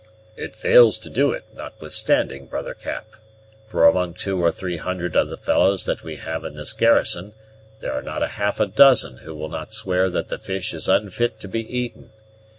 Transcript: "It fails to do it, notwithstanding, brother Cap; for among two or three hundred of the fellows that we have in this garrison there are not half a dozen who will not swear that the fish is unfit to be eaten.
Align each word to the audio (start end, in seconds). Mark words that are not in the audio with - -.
"It 0.35 0.55
fails 0.55 0.97
to 0.97 1.11
do 1.11 1.31
it, 1.31 1.43
notwithstanding, 1.55 2.47
brother 2.47 2.73
Cap; 2.73 3.05
for 3.67 3.85
among 3.85 4.15
two 4.15 4.43
or 4.43 4.51
three 4.51 4.77
hundred 4.77 5.15
of 5.15 5.29
the 5.29 5.37
fellows 5.37 5.85
that 5.85 6.01
we 6.03 6.15
have 6.15 6.43
in 6.43 6.55
this 6.55 6.73
garrison 6.73 7.33
there 7.81 7.93
are 7.93 8.01
not 8.01 8.27
half 8.27 8.59
a 8.59 8.65
dozen 8.65 9.17
who 9.17 9.35
will 9.35 9.47
not 9.49 9.75
swear 9.75 10.09
that 10.09 10.29
the 10.29 10.39
fish 10.39 10.73
is 10.73 10.89
unfit 10.89 11.39
to 11.41 11.47
be 11.47 11.59
eaten. 11.61 12.09